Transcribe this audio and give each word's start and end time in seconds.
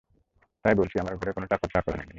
তাই 0.65 0.75
বলছি, 0.75 0.99
আমার 0.99 1.15
ঘরে 1.17 1.31
কোন 1.31 1.43
চাকর 1.43 1.59
বা 1.63 1.67
চাকরানী 1.73 1.97
নেই। 1.99 2.09